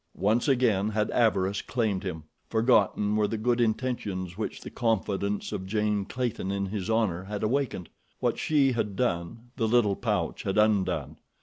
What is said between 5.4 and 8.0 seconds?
of Jane Clayton in his honor had awakened.